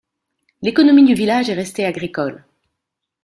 [0.63, 2.43] L'économie du village est restée agricole.